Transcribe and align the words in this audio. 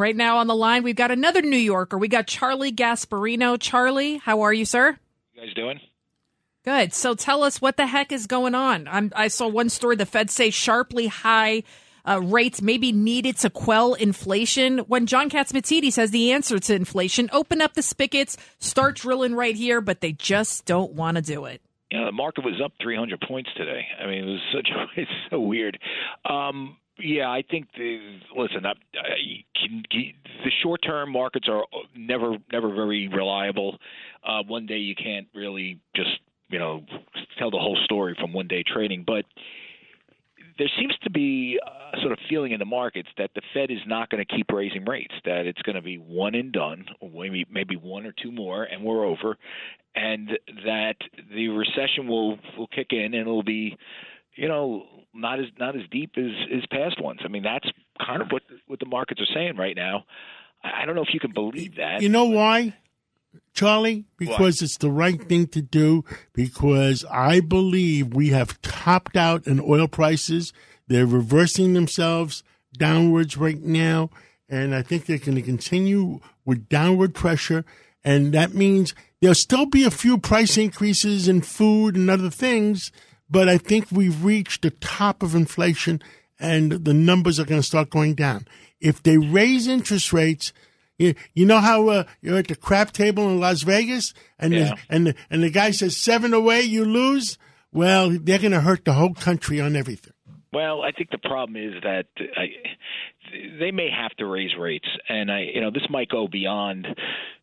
right 0.00 0.16
now 0.16 0.38
on 0.38 0.46
the 0.46 0.56
line, 0.56 0.82
we've 0.82 0.96
got 0.96 1.10
another 1.10 1.42
New 1.42 1.56
Yorker. 1.56 1.98
We 1.98 2.08
got 2.08 2.26
Charlie 2.26 2.72
Gasparino. 2.72 3.56
Charlie, 3.60 4.16
how 4.16 4.40
are 4.40 4.52
you, 4.52 4.64
sir? 4.64 4.98
You 5.34 5.42
guys 5.42 5.54
doing? 5.54 5.80
Good. 6.64 6.92
So 6.92 7.14
tell 7.14 7.42
us 7.42 7.60
what 7.60 7.76
the 7.76 7.86
heck 7.86 8.12
is 8.12 8.26
going 8.26 8.54
on. 8.54 8.86
I'm, 8.88 9.12
i 9.14 9.28
saw 9.28 9.48
one 9.48 9.68
story. 9.68 9.96
The 9.96 10.06
Fed 10.06 10.30
say 10.30 10.50
sharply 10.50 11.06
high 11.06 11.62
uh, 12.06 12.20
rates 12.20 12.60
may 12.60 12.78
be 12.78 12.92
needed 12.92 13.36
to 13.38 13.50
quell 13.50 13.94
inflation. 13.94 14.78
When 14.80 15.06
John 15.06 15.30
Catsimatidis 15.30 15.92
says 15.92 16.10
the 16.10 16.32
answer 16.32 16.58
to 16.58 16.74
inflation, 16.74 17.30
open 17.32 17.60
up 17.60 17.74
the 17.74 17.82
spigots, 17.82 18.36
start 18.58 18.96
drilling 18.96 19.34
right 19.34 19.56
here, 19.56 19.80
but 19.80 20.00
they 20.00 20.12
just 20.12 20.64
don't 20.64 20.92
want 20.92 21.16
to 21.16 21.22
do 21.22 21.44
it. 21.46 21.62
Yeah, 21.90 22.04
the 22.04 22.12
market 22.12 22.44
was 22.44 22.60
up 22.64 22.72
300 22.80 23.20
points 23.26 23.50
today. 23.56 23.84
I 24.00 24.06
mean, 24.06 24.24
it 24.24 24.30
was 24.30 24.40
such 24.54 24.68
it's 24.96 25.10
so 25.30 25.40
weird. 25.40 25.78
Um, 26.24 26.76
yeah, 27.02 27.30
I 27.30 27.42
think 27.48 27.68
the 27.76 28.18
listen. 28.36 28.66
I, 28.66 28.70
I, 28.70 29.44
can, 29.54 29.82
the 29.90 30.50
short-term 30.62 31.12
markets 31.12 31.48
are 31.48 31.64
never, 31.96 32.36
never 32.52 32.74
very 32.74 33.08
reliable. 33.08 33.78
Uh, 34.24 34.42
one 34.46 34.66
day 34.66 34.78
you 34.78 34.94
can't 34.94 35.26
really 35.34 35.80
just 35.94 36.20
you 36.48 36.58
know 36.58 36.84
tell 37.38 37.50
the 37.50 37.58
whole 37.58 37.78
story 37.84 38.16
from 38.18 38.32
one-day 38.32 38.64
trading, 38.66 39.04
but 39.06 39.24
there 40.58 40.70
seems 40.78 40.94
to 41.02 41.10
be 41.10 41.58
a 41.94 41.98
sort 42.00 42.12
of 42.12 42.18
feeling 42.28 42.52
in 42.52 42.58
the 42.58 42.66
markets 42.66 43.08
that 43.16 43.30
the 43.34 43.40
Fed 43.54 43.70
is 43.70 43.78
not 43.86 44.10
going 44.10 44.24
to 44.24 44.36
keep 44.36 44.50
raising 44.52 44.84
rates, 44.84 45.14
that 45.24 45.46
it's 45.46 45.62
going 45.62 45.76
to 45.76 45.82
be 45.82 45.96
one 45.96 46.34
and 46.34 46.52
done, 46.52 46.84
maybe 47.02 47.46
maybe 47.50 47.76
one 47.76 48.04
or 48.04 48.12
two 48.22 48.30
more, 48.30 48.64
and 48.64 48.84
we're 48.84 49.04
over, 49.04 49.36
and 49.94 50.38
that 50.66 50.96
the 51.34 51.48
recession 51.48 52.06
will 52.06 52.38
will 52.58 52.68
kick 52.68 52.88
in 52.90 53.14
and 53.14 53.14
it'll 53.14 53.42
be, 53.42 53.76
you 54.36 54.48
know, 54.48 54.84
not 55.14 55.40
as 55.40 55.46
not 55.58 55.76
as 55.76 55.82
deep 55.90 56.12
as 56.16 56.30
as 56.54 56.64
past 56.70 57.00
ones. 57.00 57.20
I 57.24 57.28
mean, 57.28 57.42
that's 57.42 57.68
kind 58.04 58.22
of 58.22 58.28
what 58.30 58.42
what 58.66 58.78
the 58.78 58.86
markets 58.86 59.20
are 59.20 59.34
saying 59.34 59.56
right 59.56 59.76
now. 59.76 60.04
I 60.62 60.84
don't 60.84 60.94
know 60.94 61.02
if 61.02 61.14
you 61.14 61.20
can 61.20 61.32
believe 61.32 61.76
that. 61.76 62.02
You 62.02 62.08
know 62.08 62.26
why? 62.26 62.74
Charlie, 63.54 64.04
because 64.16 64.60
it's 64.62 64.78
the 64.78 64.90
right 64.90 65.22
thing 65.22 65.46
to 65.48 65.62
do, 65.62 66.04
because 66.32 67.04
I 67.10 67.40
believe 67.40 68.14
we 68.14 68.30
have 68.30 68.60
topped 68.62 69.16
out 69.16 69.46
in 69.46 69.60
oil 69.60 69.86
prices. 69.86 70.52
They're 70.88 71.06
reversing 71.06 71.74
themselves 71.74 72.42
downwards 72.76 73.36
right 73.36 73.60
now, 73.60 74.10
and 74.48 74.74
I 74.74 74.82
think 74.82 75.06
they're 75.06 75.18
going 75.18 75.36
to 75.36 75.42
continue 75.42 76.20
with 76.44 76.68
downward 76.68 77.14
pressure. 77.14 77.64
And 78.02 78.32
that 78.32 78.54
means 78.54 78.94
there'll 79.20 79.34
still 79.34 79.66
be 79.66 79.84
a 79.84 79.90
few 79.90 80.18
price 80.18 80.56
increases 80.56 81.28
in 81.28 81.42
food 81.42 81.96
and 81.96 82.10
other 82.10 82.30
things, 82.30 82.90
but 83.30 83.48
I 83.48 83.58
think 83.58 83.86
we've 83.90 84.24
reached 84.24 84.62
the 84.62 84.70
top 84.70 85.22
of 85.22 85.34
inflation 85.34 86.02
and 86.38 86.72
the 86.72 86.94
numbers 86.94 87.38
are 87.38 87.44
going 87.44 87.60
to 87.60 87.66
start 87.66 87.90
going 87.90 88.14
down. 88.14 88.48
If 88.80 89.02
they 89.02 89.18
raise 89.18 89.68
interest 89.68 90.12
rates, 90.12 90.52
you, 90.98 91.14
you 91.34 91.46
know 91.46 91.58
how 91.60 91.88
uh, 91.88 92.04
you're 92.20 92.38
at 92.38 92.48
the 92.48 92.56
crap 92.56 92.92
table 92.92 93.28
in 93.28 93.40
Las 93.40 93.62
Vegas, 93.62 94.12
and 94.38 94.52
yeah. 94.52 94.64
the, 94.64 94.76
and 94.88 95.06
the, 95.06 95.14
and 95.30 95.42
the 95.42 95.50
guy 95.50 95.70
says 95.70 95.96
seven 95.96 96.34
away, 96.34 96.62
you 96.62 96.84
lose. 96.84 97.38
Well, 97.72 98.10
they're 98.10 98.38
going 98.38 98.52
to 98.52 98.60
hurt 98.60 98.84
the 98.84 98.94
whole 98.94 99.14
country 99.14 99.60
on 99.60 99.76
everything. 99.76 100.12
Well, 100.52 100.82
I 100.82 100.90
think 100.90 101.10
the 101.10 101.18
problem 101.18 101.56
is 101.56 101.74
that 101.82 102.06
I, 102.36 102.46
they 103.58 103.70
may 103.70 103.88
have 103.90 104.10
to 104.16 104.26
raise 104.26 104.50
rates, 104.58 104.88
and 105.08 105.30
I, 105.30 105.42
you 105.54 105.60
know, 105.60 105.70
this 105.70 105.86
might 105.88 106.08
go 106.08 106.26
beyond, 106.26 106.86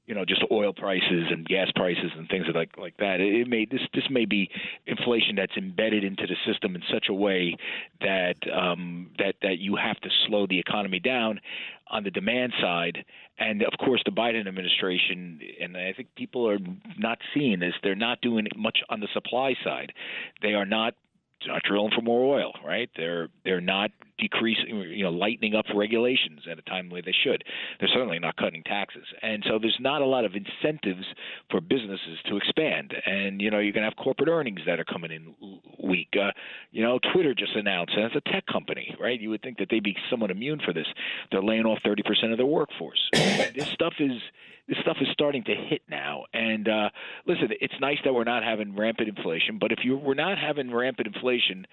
you 0.08 0.16
know, 0.16 0.24
just 0.24 0.42
oil 0.52 0.74
prices 0.74 1.26
and 1.30 1.46
gas 1.46 1.68
prices 1.76 2.12
and 2.18 2.30
things 2.30 2.46
like 2.56 2.78
like 2.78 2.96
that. 2.98 3.20
It 3.20 3.48
may 3.48 3.66
this 3.66 3.82
this 3.94 4.06
may 4.10 4.26
be 4.26 4.50
inflation 4.88 5.36
that's 5.36 5.56
embedded 5.58 6.06
into 6.06 6.26
the 6.26 6.36
system 6.52 6.76
in 6.76 6.82
such 6.92 7.08
a 7.10 7.14
way 7.14 7.58
that 8.00 8.36
um, 8.52 9.12
that 9.20 9.36
that 9.42 9.60
you 9.60 9.76
have 9.76 10.00
to 10.00 10.10
slow 10.26 10.48
the 10.48 10.58
economy 10.58 11.00
down 11.00 11.42
on 11.90 12.04
the 12.04 12.12
demand 12.12 12.54
side. 12.62 13.04
And 13.38 13.62
of 13.64 13.74
course, 13.84 14.02
the 14.06 14.12
Biden 14.12 14.48
administration, 14.48 15.42
and 15.62 15.78
I 15.78 15.94
think 15.94 16.08
people 16.16 16.50
are 16.50 16.58
not 16.98 17.20
seeing 17.34 17.60
this, 17.60 17.74
they're 17.84 17.94
not 17.94 18.22
doing 18.22 18.48
much 18.56 18.80
on 18.90 19.02
the 19.02 19.08
supply 19.14 19.56
side. 19.64 19.92
They 20.42 20.54
are 20.54 20.66
not 20.66 20.96
not 21.46 21.62
drilling 21.64 21.92
for 21.94 22.02
more 22.02 22.34
oil, 22.40 22.54
right? 22.66 22.90
They're 22.96 23.28
they're 23.44 23.62
not 23.62 23.92
decreasing, 24.18 24.68
you 24.90 25.04
know, 25.04 25.12
lightening 25.12 25.56
up 25.56 25.66
regulations 25.74 26.42
at 26.50 26.60
a 26.60 26.62
time 26.64 26.90
where 26.90 27.02
they 27.02 27.16
should. 27.24 27.44
They're 27.80 27.90
certainly 27.90 28.20
not 28.20 28.36
cutting 28.38 28.64
taxes, 28.64 29.06
and 29.22 29.44
so 29.48 29.60
there's 29.60 29.78
not 29.80 30.02
a 30.02 30.06
lot 30.06 30.26
of 30.26 30.34
incentives 30.36 31.06
for 31.50 31.62
businesses 31.62 32.20
to 32.28 32.38
expand. 32.38 32.94
And 33.06 33.42
you 33.42 33.52
know, 33.52 33.60
you're 33.60 33.74
going 33.74 33.84
to 33.84 33.90
have 33.90 34.04
corporate 34.04 34.30
earnings 34.30 34.62
that 34.66 34.80
are 34.80 34.86
coming 34.86 35.12
in 35.12 35.36
weak. 35.80 36.10
Uh, 36.14 36.32
you 36.72 36.84
know, 36.84 37.00
Twitter 37.14 37.34
just 37.34 37.56
announced, 37.56 37.94
and 37.96 38.06
it's 38.06 38.16
a 38.16 38.32
tech 38.32 38.46
company, 38.48 38.96
right? 39.00 39.20
You 39.20 39.30
would 39.30 39.42
think 39.42 39.58
that 39.60 39.68
they'd 39.70 39.84
be 39.84 39.96
somewhat 40.10 40.32
immune 40.32 40.60
for 40.64 40.74
this. 40.74 40.88
They're 41.32 41.44
laying 41.44 41.66
off 41.66 41.80
30% 41.86 42.32
of 42.32 42.38
their 42.38 42.46
workforce. 42.46 43.10
this 43.14 43.70
stuff 43.74 43.94
is 44.00 44.22
this 44.68 44.78
stuff 44.82 44.98
is 45.00 45.08
starting 45.14 45.44
to 45.46 45.56
hit 45.56 45.82
now. 45.90 46.26
And 46.34 46.68
uh, 46.68 46.90
listen, 47.26 47.50
it's 47.62 47.74
nice 47.80 47.98
that 48.04 48.14
we're 48.14 48.26
not 48.26 48.44
having 48.44 48.76
rampant 48.76 49.08
inflation, 49.08 49.60
but 49.60 49.72
if 49.72 49.80
you 49.84 49.98
we're 49.98 50.14
not 50.14 50.38
having 50.38 50.74
rampant 50.74 51.08
inflation 51.08 51.66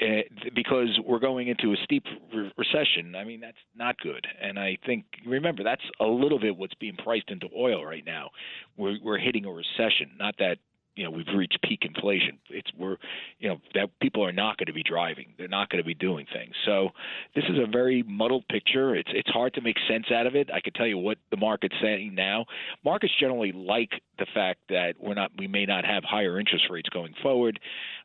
Eh, 0.00 0.22
because 0.54 0.98
we're 1.06 1.18
going 1.18 1.48
into 1.48 1.72
a 1.72 1.76
steep 1.84 2.04
re- 2.34 2.50
recession, 2.56 3.14
I 3.14 3.24
mean 3.24 3.40
that's 3.40 3.58
not 3.76 3.98
good. 3.98 4.26
And 4.40 4.58
I 4.58 4.78
think 4.86 5.04
remember 5.26 5.62
that's 5.62 5.82
a 6.00 6.06
little 6.06 6.38
bit 6.40 6.56
what's 6.56 6.74
being 6.74 6.96
priced 6.96 7.30
into 7.30 7.48
oil 7.54 7.84
right 7.84 8.04
now. 8.04 8.30
We're 8.78 8.96
we're 9.02 9.18
hitting 9.18 9.44
a 9.44 9.50
recession, 9.52 10.12
not 10.18 10.36
that 10.38 10.56
you 10.96 11.04
know 11.04 11.10
we've 11.10 11.26
reached 11.36 11.58
peak 11.62 11.80
inflation. 11.82 12.38
It's 12.48 12.70
we're 12.78 12.96
you 13.38 13.50
know 13.50 13.58
that 13.74 13.90
people 14.00 14.24
are 14.24 14.32
not 14.32 14.56
going 14.56 14.66
to 14.66 14.72
be 14.72 14.82
driving. 14.82 15.34
They're 15.36 15.46
not 15.46 15.68
going 15.68 15.82
to 15.82 15.86
be 15.86 15.94
doing 15.94 16.24
things. 16.32 16.54
So 16.64 16.90
this 17.34 17.44
is 17.44 17.58
a 17.58 17.70
very 17.70 18.02
muddled 18.02 18.48
picture. 18.48 18.94
It's 18.94 19.10
it's 19.12 19.28
hard 19.30 19.52
to 19.54 19.60
make 19.60 19.76
sense 19.88 20.06
out 20.10 20.26
of 20.26 20.34
it. 20.34 20.50
I 20.52 20.60
can 20.60 20.72
tell 20.72 20.86
you 20.86 20.96
what 20.96 21.18
the 21.30 21.36
market's 21.36 21.76
saying 21.82 22.14
now. 22.14 22.46
Markets 22.82 23.12
generally 23.20 23.52
like 23.52 23.90
the 24.18 24.26
fact 24.34 24.60
that 24.70 24.94
we're 24.98 25.14
not 25.14 25.32
we 25.38 25.48
may 25.48 25.66
not 25.66 25.84
have 25.84 26.02
higher 26.04 26.38
interest 26.40 26.64
rates 26.70 26.88
going 26.88 27.14
forward. 27.22 27.60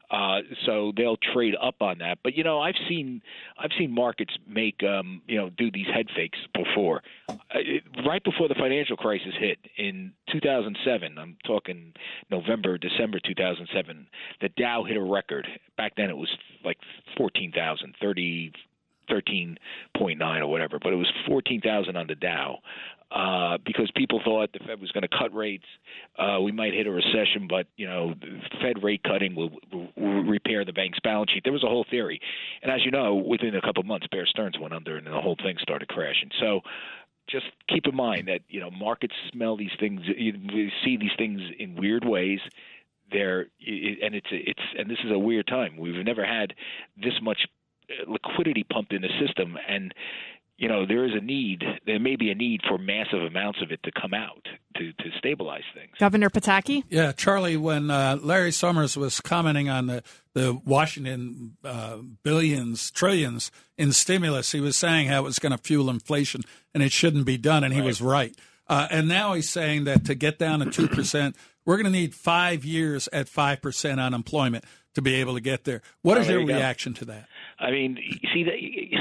Uh, 0.10 0.40
so 0.66 0.94
they'll 0.96 1.18
trade 1.34 1.54
up 1.62 1.82
on 1.82 1.98
that. 2.00 2.20
But 2.24 2.36
you 2.36 2.44
know, 2.44 2.62
I've 2.62 2.76
seen 2.88 3.22
I've 3.58 3.72
seen 3.78 3.92
markets 3.92 4.34
make 4.48 4.82
um, 4.84 5.22
you 5.28 5.38
know 5.38 5.50
do 5.50 5.70
these 5.72 5.88
head 5.94 6.08
fakes 6.16 6.40
before. 6.54 7.02
Uh, 7.30 7.34
right 8.06 8.24
before 8.24 8.48
the 8.48 8.56
financial 8.56 8.96
crisis 8.96 9.34
hit 9.38 9.58
in 9.78 10.14
2007, 10.32 11.18
I'm 11.18 11.38
talking 11.46 11.94
November, 12.32 12.78
December 12.78 13.20
2007. 13.20 14.08
The 14.42 14.50
Dow 14.50 14.84
hit 14.84 14.96
a 14.96 15.02
record. 15.02 15.48
Back 15.76 15.94
then, 15.98 16.10
it 16.10 16.18
was 16.18 16.30
like 16.64 16.78
14,000, 17.18 17.96
30 18.02 18.54
13.9 19.10 20.40
or 20.40 20.48
whatever, 20.48 20.80
but 20.82 20.94
it 20.94 20.98
was 20.98 21.12
14,000 21.28 21.96
on 21.96 22.08
the 22.08 22.16
Dow 22.16 22.60
uh, 23.12 23.58
because 23.66 23.90
people 23.96 24.20
thought 24.24 24.52
the 24.52 24.60
Fed 24.60 24.82
was 24.82 24.92
going 24.92 25.04
to 25.04 25.18
cut 25.18 25.34
rates. 25.34 25.66
Uh, 26.18 26.40
we 26.42 26.52
might 26.52 26.74
hit 26.74 26.88
a 26.88 26.92
recession, 26.92 27.48
but 27.50 27.68
you 27.78 27.88
know, 27.88 28.14
Fed 28.62 28.84
rate 28.84 29.02
cutting 29.04 29.36
will, 29.36 29.52
will 29.72 30.24
repair 30.24 30.66
the 30.66 30.74
bank's 30.74 31.00
balance 31.00 31.32
sheet. 31.32 31.44
There 31.44 31.54
was 31.54 31.64
a 31.64 31.68
whole 31.68 31.86
theory, 31.90 32.20
and 32.62 32.72
as 32.72 32.84
you 32.84 32.92
know, 32.92 33.16
within 33.16 33.56
a 33.56 33.62
couple 33.62 33.82
of 33.82 33.88
months, 33.88 34.08
Bear 34.12 34.26
Stearns 34.26 34.60
went 34.60 34.74
under, 34.74 34.98
and 34.98 35.08
the 35.08 35.12
whole 35.12 35.38
thing 35.42 35.56
started 35.62 35.88
crashing. 35.88 36.30
So. 36.40 36.62
Just 37.30 37.48
keep 37.68 37.86
in 37.86 37.94
mind 37.94 38.30
that 38.30 38.40
you 38.48 38.62
know 38.62 38.72
markets 38.72 39.14
smell 39.34 39.58
these 39.58 39.76
things, 39.82 40.00
you 40.06 40.70
see 40.86 40.96
these 40.96 41.12
things 41.18 41.42
in 41.60 41.76
weird 41.76 42.06
ways 42.06 42.40
there 43.12 43.42
and 43.42 44.16
it's 44.16 44.28
it's 44.32 44.62
and 44.78 44.90
this 44.90 44.98
is 45.04 45.12
a 45.12 45.20
weird 45.20 45.46
time 45.48 45.78
we've 45.78 46.06
never 46.06 46.26
had 46.26 46.54
this 46.96 47.14
much 47.22 47.40
liquidity 48.08 48.64
pumped 48.64 48.94
in 48.94 49.02
the 49.02 49.10
system. 49.20 49.58
And 49.68 49.94
you 50.58 50.68
know 50.68 50.86
there 50.86 51.06
is 51.06 51.12
a 51.14 51.24
need 51.24 51.64
there 51.86 52.00
may 52.00 52.16
be 52.16 52.32
a 52.32 52.36
need 52.36 52.62
for 52.68 52.78
massive 52.78 53.22
amounts 53.22 53.62
of 53.62 53.72
it 53.72 53.82
to 53.84 53.92
come 53.92 54.14
out 54.14 54.48
to, 54.76 54.92
to 54.94 55.12
stabilize 55.18 55.64
things. 55.74 55.92
Governor 56.00 56.30
pataki? 56.30 56.84
Yeah 56.90 57.12
charlie 57.12 57.58
when 57.58 57.90
uh, 57.92 58.18
larry 58.22 58.52
summers 58.52 58.98
was 58.98 59.22
commenting 59.22 59.70
on 59.70 59.88
the, 59.88 60.04
the 60.34 60.60
washington 60.66 61.58
uh, 61.64 61.98
billions 62.24 62.92
trillions 62.92 63.52
in 63.78 63.92
stimulus 63.92 64.52
he 64.52 64.60
was 64.60 64.78
saying 64.78 65.08
how 65.08 65.20
it 65.20 65.24
was 65.24 65.40
going 65.40 65.52
to 65.52 65.58
fuel 65.58 65.90
inflation 65.90 66.42
and 66.74 66.84
it 66.84 66.92
shouldn't 66.92 67.26
be 67.26 67.38
done 67.38 67.64
and 67.64 67.74
he 67.74 67.80
right. 67.80 67.86
was 67.86 68.02
right. 68.02 68.36
Uh, 68.70 68.86
and 68.92 69.08
now 69.08 69.34
he's 69.34 69.50
saying 69.50 69.86
that 69.86 70.04
to 70.04 70.14
get 70.14 70.38
down 70.38 70.60
to 70.60 70.66
2% 70.66 71.36
we're 71.66 71.76
going 71.76 71.86
to 71.86 71.92
need 71.92 72.16
five 72.16 72.64
years 72.64 73.10
at 73.12 73.28
5% 73.28 74.00
unemployment 74.00 74.64
to 74.96 75.02
be 75.02 75.16
able 75.16 75.36
to 75.36 75.42
get 75.42 75.66
there. 75.66 75.82
What 76.02 76.18
is 76.18 76.28
your 76.28 76.44
reaction 76.46 76.94
to 76.96 77.06
that 77.06 77.28
I 77.60 77.72
mean, 77.72 77.98
see 78.34 78.94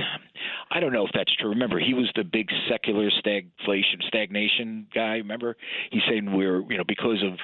I 0.70 0.81
don't 0.81 0.93
know 0.93 1.05
if 1.05 1.11
that's 1.14 1.35
true. 1.37 1.50
Remember, 1.50 1.79
he 1.79 1.94
was 1.94 2.11
the 2.17 2.25
big 2.25 2.49
secular 2.69 3.11
stagflation, 3.11 4.03
stagnation 4.06 4.87
guy. 4.94 5.17
Remember, 5.17 5.56
he's 5.91 6.03
saying 6.08 6.35
we're, 6.35 6.61
you 6.70 6.79
know, 6.79 6.85
because 6.87 7.23
of 7.23 7.38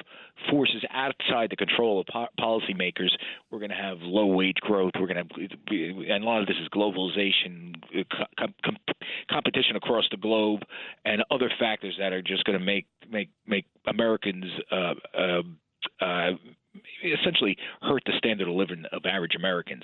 forces 0.49 0.83
outside 0.91 1.49
the 1.51 1.55
control 1.55 2.01
of 2.01 2.07
po- 2.07 2.27
policymakers, 2.39 3.09
we're 3.51 3.59
going 3.59 3.69
to 3.69 3.75
have 3.75 3.97
low 4.01 4.25
wage 4.25 4.57
growth. 4.61 4.93
We're 4.99 5.07
going 5.07 5.27
to, 5.27 6.13
and 6.13 6.23
a 6.23 6.27
lot 6.27 6.41
of 6.41 6.47
this 6.47 6.57
is 6.61 6.67
globalization, 6.69 7.75
com- 8.37 8.53
com- 8.63 8.77
competition 9.29 9.75
across 9.75 10.05
the 10.09 10.17
globe, 10.17 10.61
and 11.05 11.23
other 11.29 11.51
factors 11.59 11.95
that 11.99 12.11
are 12.11 12.21
just 12.21 12.43
going 12.45 12.57
to 12.57 12.65
make 12.65 12.87
make 13.09 13.29
make 13.45 13.65
Americans. 13.87 14.45
Uh, 14.71 14.93
uh, 15.17 15.41
uh, 16.01 16.31
essentially 17.03 17.57
hurt 17.81 18.01
the 18.05 18.13
standard 18.17 18.47
of 18.47 18.55
living 18.55 18.83
of 18.91 19.03
average 19.05 19.35
Americans. 19.35 19.83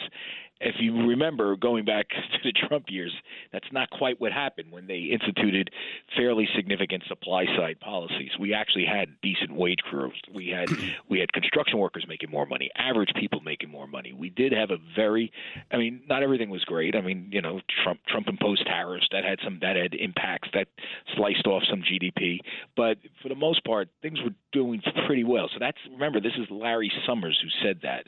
If 0.59 0.75
you 0.79 1.07
remember 1.07 1.55
going 1.55 1.85
back 1.85 2.09
to 2.09 2.39
the 2.43 2.51
Trump 2.51 2.85
years, 2.89 3.13
that's 3.51 3.71
not 3.71 3.89
quite 3.89 4.19
what 4.19 4.31
happened 4.31 4.71
when 4.71 4.87
they 4.87 4.99
instituted 4.99 5.69
fairly 6.15 6.47
significant 6.55 7.03
supply 7.07 7.45
side 7.57 7.79
policies. 7.79 8.31
We 8.39 8.53
actually 8.53 8.85
had 8.85 9.09
decent 9.21 9.55
wage 9.55 9.79
growth. 9.89 10.13
We 10.33 10.49
had 10.49 10.69
we 11.09 11.19
had 11.19 11.31
construction 11.33 11.79
workers 11.79 12.05
making 12.07 12.29
more 12.29 12.45
money, 12.45 12.69
average 12.75 13.11
people 13.15 13.41
making 13.41 13.69
more 13.69 13.87
money. 13.87 14.13
We 14.13 14.29
did 14.29 14.51
have 14.51 14.71
a 14.71 14.77
very 14.95 15.31
I 15.71 15.77
mean, 15.77 16.01
not 16.07 16.23
everything 16.23 16.49
was 16.49 16.63
great. 16.65 16.95
I 16.95 17.01
mean, 17.01 17.29
you 17.31 17.41
know, 17.41 17.61
Trump 17.83 17.99
Trump 18.07 18.27
imposed 18.27 18.65
tariffs 18.65 19.07
that 19.11 19.23
had 19.23 19.39
some 19.43 19.59
that 19.61 19.75
had 19.75 19.93
impacts 19.93 20.49
that 20.53 20.67
sliced 21.15 21.47
off 21.47 21.63
some 21.69 21.81
GDP, 21.81 22.39
but 22.75 22.97
for 23.21 23.29
the 23.29 23.35
most 23.35 23.63
part, 23.63 23.89
things 24.01 24.19
were 24.21 24.33
doing 24.51 24.81
pretty 25.05 25.23
well. 25.23 25.49
So 25.53 25.57
that's 25.59 25.77
remember 25.91 26.19
this 26.19 26.33
is 26.37 26.47
Larry 26.49 26.91
Summers 27.07 27.39
who 27.41 27.49
said 27.65 27.79
that. 27.83 28.05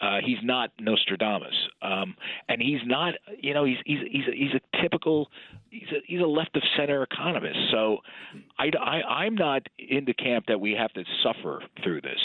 Uh, 0.00 0.18
he's 0.24 0.38
not 0.42 0.70
Nostradamus, 0.80 1.54
um, 1.94 2.14
and 2.48 2.60
he's 2.60 2.80
not. 2.86 3.14
You 3.38 3.54
know, 3.54 3.64
he's 3.64 3.76
he's 3.84 3.98
he's 4.10 4.26
a, 4.28 4.36
he's 4.36 4.54
a 4.54 4.82
typical. 4.82 5.30
He's 5.70 5.88
a 5.90 6.00
he's 6.06 6.20
a 6.20 6.26
left 6.26 6.56
of 6.56 6.62
center 6.76 7.02
economist. 7.02 7.58
So 7.70 7.98
I, 8.58 8.70
I 8.78 9.02
I'm 9.24 9.34
not 9.34 9.62
in 9.78 10.04
the 10.04 10.14
camp 10.14 10.46
that 10.48 10.60
we 10.60 10.72
have 10.72 10.92
to 10.94 11.04
suffer 11.22 11.62
through 11.82 12.00
this. 12.00 12.20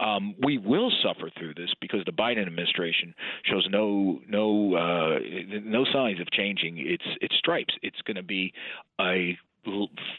Um, 0.00 0.34
we 0.42 0.58
will 0.58 0.90
suffer 1.02 1.30
through 1.38 1.54
this 1.54 1.70
because 1.80 2.00
the 2.04 2.12
Biden 2.12 2.46
administration 2.46 3.14
shows 3.44 3.66
no 3.70 4.20
no 4.28 4.74
uh, 4.74 5.18
no 5.62 5.84
signs 5.92 6.20
of 6.20 6.30
changing 6.32 6.78
its 6.78 7.04
its 7.20 7.34
stripes. 7.36 7.74
It's 7.82 8.00
going 8.02 8.16
to 8.16 8.22
be 8.22 8.52
a 9.00 9.38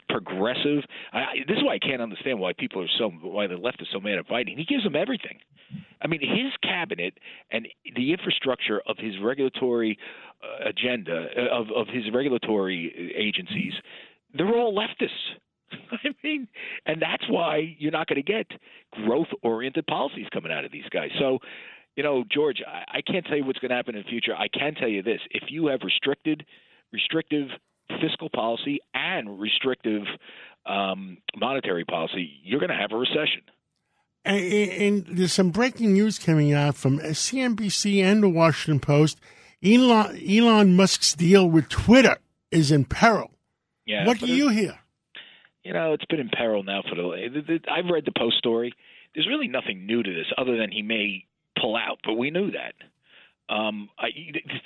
progressive. 0.08 0.82
I, 1.12 1.36
this 1.46 1.56
is 1.56 1.64
why 1.64 1.74
I 1.74 1.78
can't 1.78 2.02
understand 2.02 2.40
why 2.40 2.52
people 2.52 2.82
are 2.82 2.88
so 2.98 3.10
why 3.10 3.46
the 3.46 3.56
left 3.56 3.80
is 3.80 3.88
so 3.92 4.00
mad 4.00 4.18
at 4.18 4.28
Biden. 4.28 4.56
He 4.56 4.64
gives 4.64 4.84
them 4.84 4.96
everything. 4.96 5.38
I 6.02 6.06
mean, 6.08 6.20
his 6.20 6.52
cabinet 6.62 7.14
and 7.50 7.68
the 7.94 8.12
infrastructure 8.12 8.82
of 8.86 8.96
his 8.98 9.14
regulatory 9.22 9.98
uh, 10.42 10.68
agenda 10.68 11.26
uh, 11.36 11.54
of 11.54 11.66
of 11.74 11.88
his 11.88 12.04
regulatory 12.12 13.14
agencies, 13.16 13.72
they're 14.34 14.54
all 14.54 14.74
leftists. 14.74 15.38
I 15.72 16.10
mean, 16.22 16.48
and 16.84 17.00
that's 17.00 17.24
why 17.28 17.76
you're 17.78 17.92
not 17.92 18.06
going 18.06 18.22
to 18.22 18.32
get 18.32 18.46
growth 18.92 19.28
oriented 19.42 19.86
policies 19.86 20.26
coming 20.32 20.52
out 20.52 20.64
of 20.64 20.70
these 20.70 20.88
guys. 20.90 21.10
So, 21.18 21.38
you 21.96 22.04
know, 22.04 22.24
George, 22.30 22.62
I, 22.66 22.98
I 22.98 23.00
can't 23.02 23.24
tell 23.26 23.36
you 23.36 23.44
what's 23.44 23.58
going 23.58 23.70
to 23.70 23.76
happen 23.76 23.96
in 23.96 24.02
the 24.02 24.08
future. 24.08 24.34
I 24.34 24.48
can 24.48 24.74
tell 24.74 24.88
you 24.88 25.02
this: 25.02 25.20
if 25.30 25.44
you 25.48 25.66
have 25.68 25.80
restricted, 25.82 26.44
restrictive 26.92 27.48
fiscal 28.00 28.28
policy 28.28 28.80
and 28.94 29.40
restrictive 29.40 30.02
um, 30.66 31.18
monetary 31.36 31.84
policy, 31.84 32.30
you're 32.42 32.60
going 32.60 32.70
to 32.70 32.76
have 32.76 32.92
a 32.92 32.96
recession. 32.96 33.42
And, 34.26 34.72
and, 34.72 35.06
there's 35.06 35.32
some 35.32 35.50
breaking 35.50 35.92
news 35.92 36.18
coming 36.18 36.52
out 36.52 36.74
from 36.74 36.98
CNBC 36.98 38.02
and 38.02 38.24
the 38.24 38.28
Washington 38.28 38.80
Post. 38.80 39.20
Elon, 39.64 40.20
Elon 40.28 40.74
Musk's 40.74 41.14
deal 41.14 41.48
with 41.48 41.68
Twitter 41.68 42.18
is 42.50 42.72
in 42.72 42.84
peril. 42.84 43.30
Yeah, 43.86 44.04
what 44.04 44.18
do 44.18 44.26
you 44.26 44.48
hear? 44.48 44.80
You 45.62 45.72
know, 45.72 45.92
it's 45.92 46.04
been 46.06 46.18
in 46.18 46.28
peril 46.28 46.64
now 46.64 46.82
for 46.88 46.96
the. 46.96 47.60
I've 47.70 47.86
read 47.86 48.04
the 48.04 48.12
Post 48.16 48.38
story. 48.38 48.74
There's 49.14 49.28
really 49.28 49.48
nothing 49.48 49.86
new 49.86 50.02
to 50.02 50.10
this, 50.12 50.26
other 50.36 50.56
than 50.56 50.72
he 50.72 50.82
may 50.82 51.24
pull 51.60 51.76
out, 51.76 51.98
but 52.04 52.14
we 52.14 52.30
knew 52.30 52.50
that. 52.50 52.74
Um, 53.48 53.88
I, 53.96 54.08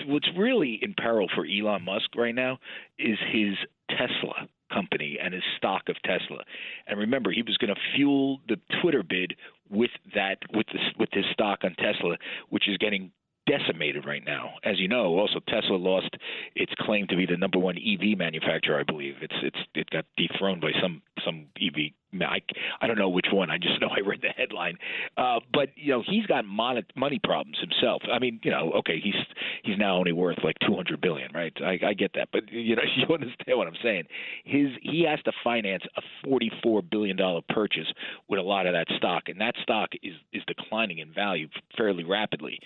what's 0.07 0.29
really 0.37 0.79
in 0.81 0.95
peril 0.95 1.29
for 1.35 1.45
Elon 1.45 1.85
Musk 1.85 2.17
right 2.17 2.35
now 2.35 2.59
is 2.99 3.19
his 3.31 3.55
Tesla 3.91 4.49
company 4.73 5.19
and 5.23 5.35
his 5.35 5.43
stock 5.57 5.83
of 5.89 5.97
Tesla. 6.03 6.43
And 6.87 6.99
remember, 6.99 7.31
he 7.31 7.43
was 7.43 7.57
going 7.57 7.75
to 7.75 7.81
fuel 7.95 8.41
the 8.49 8.57
Twitter 8.81 9.03
bid 9.03 9.35
with 9.69 9.91
that 10.15 10.39
with 10.53 10.67
this 10.67 10.83
with 10.99 11.11
his 11.13 11.25
stock 11.33 11.61
on 11.65 11.75
Tesla, 11.77 12.17
which 12.49 12.69
is 12.69 12.77
getting 12.79 13.13
decimated 13.47 14.07
right 14.07 14.25
now. 14.25 14.55
As 14.65 14.79
you 14.79 14.89
know, 14.89 15.19
also 15.19 15.41
Tesla 15.49 15.77
lost 15.77 16.11
its 16.55 16.73
claim 16.81 17.07
to 17.09 17.17
be 17.17 17.27
the 17.27 17.37
number 17.37 17.59
one 17.59 17.77
EV 17.77 18.17
manufacturer. 18.17 18.79
I 18.79 18.85
believe 18.85 19.15
it's 19.21 19.35
it's 19.43 19.59
it 19.75 19.91
got 19.91 20.05
dethroned 20.17 20.61
by 20.61 20.73
some 20.81 21.03
some 21.25 21.47
EV 21.61 21.93
I, 22.21 22.41
I 22.81 22.87
don't 22.87 22.99
know 22.99 23.09
which 23.09 23.27
one. 23.33 23.51
I 23.51 23.59
just 23.59 23.81
know 23.81 23.89
I 23.89 24.01
read 24.01 24.21
the 24.23 24.29
headline. 24.29 24.79
Uh, 25.17 25.41
but 25.53 25.69
you 25.77 25.93
know, 25.93 26.03
he's 26.05 26.27
got 26.27 26.45
mon- 26.45 26.83
money 26.97 27.21
problems 27.23 27.59
himself. 27.61 28.03
I 28.13 28.19
mean, 28.19 28.41
you 28.43 28.51
know, 28.51 28.73
okay, 28.79 29.01
he's 29.03 29.15
he's 29.63 29.79
now 29.79 29.97
only 29.97 30.13
worth 30.13 30.39
like 30.43 30.57
200 30.67 31.01
billion, 31.01 31.31
right? 31.33 31.53
I, 31.63 31.79
I 31.87 31.95
get 31.95 32.13
that, 32.15 32.29
but 32.33 32.51
you 32.51 32.77
know, 32.77 32.83
you 32.97 33.15
understand 33.15 33.59
what 33.59 33.69
I'm 33.69 33.77
saying. 33.83 34.05
His 34.45 34.69
he 34.83 35.05
has 35.09 35.21
to 35.25 35.33
finance 35.45 35.85
a 35.97 36.03
44 36.25 36.83
billion 36.83 37.17
dollar 37.17 37.43
purchase 37.49 37.87
with 38.29 38.39
a 38.39 38.43
lot 38.43 38.67
of 38.67 38.73
that 38.73 38.87
stock, 38.97 39.25
and 39.29 39.41
that 39.41 39.55
stock 39.63 39.91
is 40.03 40.15
is 40.33 40.43
declining 40.47 40.99
in 40.99 41.13
value 41.13 41.49
fairly 41.77 42.05
rapidly. 42.05 42.59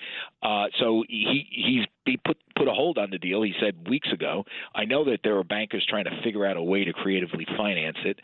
Uh, 0.42 0.66
so 0.78 1.04
he 1.08 1.46
he's 1.50 1.84
he 2.04 2.18
put 2.18 2.36
put 2.56 2.68
a 2.68 2.72
hold 2.72 2.98
on 2.98 3.10
the 3.10 3.18
deal. 3.18 3.42
He 3.42 3.54
said 3.60 3.88
weeks 3.88 4.12
ago. 4.12 4.44
I 4.74 4.84
know 4.84 5.04
that 5.06 5.20
there 5.24 5.36
are 5.38 5.44
bankers 5.44 5.84
trying 5.88 6.04
to 6.04 6.22
figure 6.22 6.46
out 6.46 6.56
a 6.56 6.62
way 6.62 6.84
to 6.84 6.92
creatively 6.92 7.46
finance 7.56 7.96
it. 8.04 8.20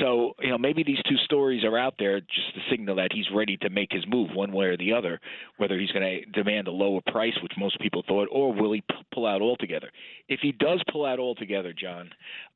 So 0.00 0.34
you 0.40 0.50
know 0.50 0.58
maybe 0.58 0.82
these 0.82 1.02
two 1.08 1.16
stories 1.24 1.64
are 1.64 1.78
out 1.78 1.94
there 1.98 2.20
just 2.20 2.54
to 2.54 2.60
signal 2.70 2.96
that 2.96 3.12
he's 3.12 3.26
ready 3.34 3.56
to 3.58 3.70
make 3.70 3.88
his 3.90 4.06
move 4.06 4.30
one 4.34 4.52
way 4.52 4.66
or 4.66 4.76
the 4.76 4.92
other. 4.92 5.20
Whether 5.56 5.78
he's 5.78 5.90
going 5.90 6.02
to 6.02 6.24
demand 6.26 6.68
a 6.68 6.72
lower 6.72 7.00
price, 7.06 7.34
which 7.42 7.52
most 7.56 7.80
people 7.80 8.02
thought, 8.06 8.28
or 8.30 8.52
will 8.52 8.72
he 8.72 8.82
pull 9.12 9.26
out 9.26 9.42
altogether? 9.42 9.90
If 10.28 10.40
he 10.40 10.52
does 10.52 10.82
pull 10.90 11.04
out 11.04 11.18
altogether, 11.18 11.72
John, 11.72 12.10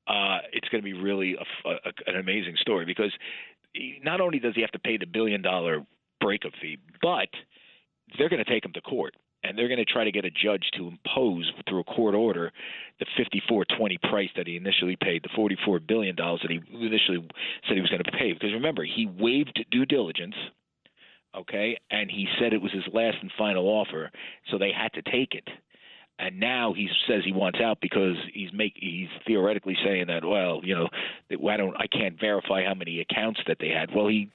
uh, 0.06 0.38
it's 0.52 0.69
going 0.69 0.82
to 0.82 0.84
be 0.84 0.93
really 0.93 1.37
a, 1.64 1.69
a, 1.69 1.93
an 2.06 2.17
amazing 2.17 2.56
story 2.61 2.84
because 2.84 3.12
not 4.02 4.20
only 4.20 4.38
does 4.38 4.55
he 4.55 4.61
have 4.61 4.70
to 4.73 4.78
pay 4.78 4.96
the 4.96 5.06
billion 5.06 5.43
dollar 5.43 5.84
breakup 6.20 6.52
fee, 6.61 6.78
but 7.02 7.28
they're 8.17 8.28
going 8.28 8.44
to 8.44 8.50
take 8.50 8.64
him 8.64 8.73
to 8.73 8.81
court 8.81 9.14
and 9.46 9.56
they're 9.56 9.69
going 9.69 9.78
to 9.78 9.84
try 9.84 10.04
to 10.04 10.12
get 10.12 10.25
a 10.25 10.31
judge 10.31 10.64
to 10.76 10.88
impose 10.88 11.50
through 11.69 11.81
a 11.81 11.84
court 11.84 12.14
order 12.14 12.52
the 12.98 13.06
54.20 13.19 14.00
price 14.02 14.31
that 14.37 14.46
he 14.46 14.56
initially 14.56 14.96
paid, 14.96 15.22
the 15.22 15.28
44 15.34 15.81
billion 15.81 16.16
dollars 16.16 16.40
that 16.43 16.50
he 16.50 16.60
initially 16.75 17.26
said 17.66 17.75
he 17.75 17.81
was 17.81 17.90
going 17.90 18.02
to 18.02 18.12
pay. 18.12 18.32
Because 18.32 18.52
remember, 18.52 18.84
he 18.84 19.06
waived 19.06 19.64
due 19.70 19.87
diligence, 19.87 20.34
okay, 21.37 21.78
and 21.90 22.10
he 22.10 22.26
said 22.38 22.52
it 22.52 22.62
was 22.62 22.72
his 22.72 22.84
last 22.93 23.19
and 23.20 23.31
final 23.38 23.66
offer, 23.66 24.10
so 24.50 24.58
they 24.58 24.72
had 24.72 24.93
to 24.94 25.02
take 25.10 25.34
it. 25.34 25.49
And 26.19 26.40
now 26.40 26.72
he 26.72 26.88
says 27.06 27.22
he 27.25 27.32
wants 27.32 27.58
out 27.60 27.78
because 27.82 28.16
he's 28.32 28.49
make 28.52 28.72
he's 28.75 29.08
theoretically 29.26 29.76
saying 29.84 30.06
that 30.06 30.25
well 30.25 30.62
you 30.64 30.75
know 30.75 30.88
I 31.31 31.58
don't 31.58 31.76
I 31.76 31.87
can't 31.88 32.19
verify 32.19 32.64
how 32.64 32.72
many 32.72 33.00
accounts 33.00 33.40
that 33.46 33.58
they 33.60 33.69
had. 33.69 33.94
Well 33.94 34.08
he 34.08 34.31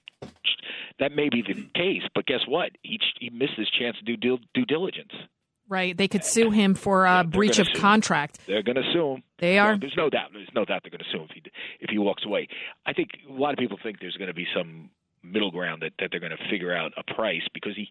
that 1.00 1.12
may 1.12 1.30
be 1.30 1.42
the 1.42 1.54
case, 1.76 2.04
but 2.14 2.26
guess 2.26 2.42
what? 2.48 2.72
He 2.82 3.00
he 3.20 3.30
missed 3.30 3.56
his 3.58 3.70
chance 3.70 3.98
to 3.98 4.04
do 4.04 4.18
due, 4.18 4.38
due 4.54 4.66
diligence. 4.66 5.12
Right. 5.70 5.96
They 5.96 6.10
could 6.10 6.26
sue 6.26 6.52
him 6.52 6.76
for 6.76 7.06
a 7.06 7.24
breach 7.24 7.58
of 7.58 7.68
contract. 7.76 8.40
They're 8.46 8.62
going 8.62 8.76
to 8.76 8.92
sue 8.92 9.14
him. 9.14 9.24
They 9.38 9.58
are. 9.58 9.78
there's 9.80 9.96
no 9.96 10.10
doubt. 10.10 10.32
There's 10.34 10.50
no 10.54 10.66
doubt 10.66 10.82
they're 10.84 10.92
going 10.92 11.00
to 11.00 11.12
sue 11.12 11.20
him 11.20 11.28
if 11.30 11.36
he 11.36 11.44
if 11.80 11.90
he 11.90 11.98
walks 11.98 12.26
away. 12.26 12.50
I 12.86 12.92
think 12.92 13.12
a 13.30 13.32
lot 13.32 13.54
of 13.54 13.58
people 13.58 13.80
think 13.82 14.02
there's 14.02 14.18
going 14.18 14.28
to 14.28 14.34
be 14.34 14.48
some 14.54 14.90
middle 15.24 15.50
ground 15.50 15.82
that, 15.82 15.94
that 16.00 16.10
they're 16.12 16.20
going 16.20 16.36
to 16.36 16.50
figure 16.50 16.76
out 16.76 16.92
a 16.98 17.14
price 17.14 17.44
because 17.54 17.76
he 17.76 17.88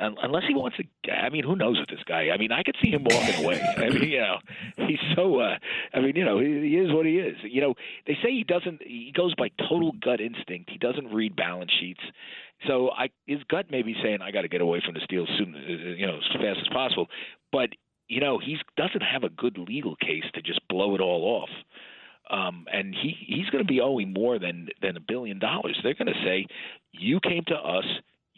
unless 0.00 0.44
he 0.48 0.54
wants 0.54 0.76
to 0.76 1.12
I 1.12 1.28
mean 1.30 1.44
who 1.44 1.56
knows 1.56 1.78
with 1.78 1.88
this 1.88 2.04
guy? 2.06 2.28
I 2.32 2.38
mean 2.38 2.52
I 2.52 2.62
could 2.62 2.76
see 2.82 2.90
him 2.90 3.04
walking 3.04 3.44
away. 3.44 3.60
I 3.76 3.90
mean 3.90 4.10
you 4.10 4.20
know 4.20 4.36
he's 4.76 4.98
so 5.16 5.40
uh 5.40 5.56
I 5.92 6.00
mean 6.00 6.16
you 6.16 6.24
know 6.24 6.38
he, 6.38 6.46
he 6.46 6.76
is 6.76 6.92
what 6.92 7.06
he 7.06 7.18
is. 7.18 7.36
You 7.42 7.60
know 7.60 7.74
they 8.06 8.14
say 8.22 8.30
he 8.30 8.44
doesn't 8.44 8.82
he 8.82 9.12
goes 9.14 9.34
by 9.34 9.50
total 9.68 9.92
gut 9.92 10.20
instinct. 10.20 10.70
He 10.70 10.78
doesn't 10.78 11.12
read 11.12 11.36
balance 11.36 11.72
sheets. 11.78 12.00
So 12.66 12.90
I 12.90 13.10
his 13.26 13.40
gut 13.50 13.70
may 13.70 13.82
be 13.82 13.94
saying 14.02 14.18
I 14.22 14.30
got 14.30 14.42
to 14.42 14.48
get 14.48 14.60
away 14.60 14.82
from 14.84 14.94
this 14.94 15.04
deal 15.08 15.26
soon 15.38 15.54
you 15.98 16.06
know 16.06 16.16
as 16.16 16.40
fast 16.40 16.60
as 16.60 16.68
possible. 16.72 17.08
But 17.52 17.70
you 18.08 18.20
know 18.20 18.38
he 18.38 18.58
doesn't 18.76 19.02
have 19.02 19.24
a 19.24 19.30
good 19.30 19.58
legal 19.58 19.96
case 19.96 20.24
to 20.34 20.42
just 20.42 20.60
blow 20.68 20.94
it 20.94 21.00
all 21.00 21.42
off. 21.42 21.50
Um, 22.30 22.64
and 22.72 22.94
he 22.94 23.14
he's 23.26 23.50
going 23.50 23.62
to 23.62 23.68
be 23.68 23.80
owing 23.80 24.12
more 24.12 24.38
than 24.38 24.68
than 24.80 24.96
a 24.96 25.00
billion 25.00 25.38
dollars. 25.38 25.78
They're 25.82 25.94
going 25.94 26.06
to 26.06 26.24
say, 26.24 26.46
"You 26.92 27.20
came 27.20 27.44
to 27.48 27.54
us, 27.54 27.84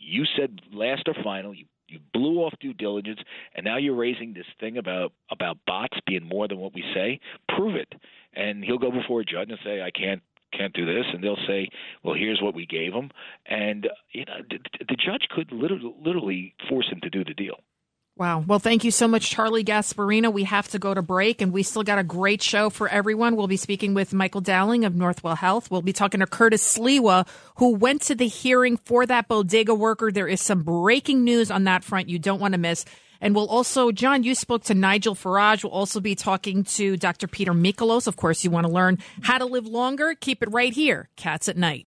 you 0.07 0.25
said 0.37 0.61
last 0.73 1.09
or 1.09 1.15
final, 1.23 1.55
you 1.55 1.67
you 1.89 2.01
blew 2.13 2.39
off 2.39 2.53
due 2.59 2.75
diligence, 2.75 3.21
and 3.55 3.65
now 3.65 3.77
you're 3.77 3.95
raising 3.95 4.33
this 4.35 4.47
thing 4.59 4.77
about 4.77 5.13
about 5.31 5.59
bots 5.67 5.99
being 6.07 6.25
more 6.25 6.49
than 6.49 6.59
what 6.59 6.75
we 6.75 6.83
say. 6.95 7.21
Prove 7.49 7.77
it." 7.77 7.95
And 8.35 8.65
he'll 8.65 8.79
go 8.79 8.91
before 8.91 9.21
a 9.21 9.25
judge 9.25 9.51
and 9.51 9.59
say, 9.65 9.83
"I 9.83 9.91
can't." 9.91 10.23
Can't 10.53 10.73
do 10.73 10.87
this, 10.87 11.05
and 11.13 11.23
they'll 11.23 11.45
say, 11.47 11.69
"Well, 12.03 12.15
here's 12.15 12.41
what 12.41 12.55
we 12.55 12.67
gave 12.67 12.95
him," 12.95 13.11
and 13.47 13.89
you 14.13 14.25
know 14.25 14.41
the, 14.49 14.59
the 14.89 14.97
judge 14.97 15.27
could 15.29 15.51
literally, 15.53 15.93
literally 16.01 16.55
force 16.69 16.89
him 16.89 17.01
to 17.01 17.11
do 17.11 17.25
the 17.25 17.35
deal. 17.35 17.59
Wow. 18.18 18.42
Well, 18.46 18.58
thank 18.58 18.82
you 18.82 18.90
so 18.90 19.06
much, 19.06 19.28
Charlie 19.28 19.62
Gasparino. 19.62 20.32
We 20.32 20.44
have 20.44 20.68
to 20.68 20.78
go 20.78 20.94
to 20.94 21.02
break, 21.02 21.42
and 21.42 21.52
we 21.52 21.62
still 21.62 21.82
got 21.82 21.99
a 21.99 22.02
great 22.02 22.40
show 22.40 22.70
for 22.70 22.88
everyone. 22.88 23.37
We'll 23.37 23.46
be 23.46 23.58
speaking 23.58 23.92
with 23.92 24.14
Michael 24.14 24.40
Dowling 24.40 24.87
of 24.87 24.94
Northwell 24.94 25.37
Health. 25.37 25.70
We'll 25.70 25.82
be 25.82 25.92
talking 25.92 26.20
to 26.20 26.26
Curtis 26.26 26.78
Sliwa, 26.78 27.28
who 27.56 27.75
went 27.75 28.00
to 28.02 28.14
the 28.14 28.26
hearing 28.26 28.78
for 28.78 29.04
that 29.04 29.28
bodega 29.28 29.75
worker. 29.75 30.11
There 30.11 30.28
is 30.28 30.40
some 30.40 30.62
breaking 30.62 31.25
news 31.25 31.50
on 31.50 31.64
that 31.64 31.85
front 31.85 32.08
you 32.08 32.18
don't 32.18 32.40
want 32.40 32.52
to 32.52 32.58
miss. 32.58 32.87
And 33.20 33.35
we'll 33.35 33.49
also, 33.49 33.92
John, 33.92 34.23
you 34.23 34.35
spoke 34.35 34.64
to 34.64 34.75
Nigel 34.75 35.14
Farage. 35.14 35.62
We'll 35.62 35.73
also 35.73 36.00
be 36.00 36.14
talking 36.14 36.64
to 36.64 36.96
Dr. 36.96 37.26
Peter 37.26 37.52
Mikolos. 37.52 38.06
Of 38.06 38.16
course, 38.16 38.44
you 38.44 38.50
want 38.50 38.66
to 38.66 38.73
learn 38.73 38.99
how 39.23 39.37
to 39.37 39.44
live 39.44 39.66
longer. 39.66 40.14
Keep 40.18 40.42
it 40.42 40.52
right 40.52 40.73
here. 40.73 41.11
Cats 41.16 41.49
at 41.49 41.56
Night. 41.58 41.75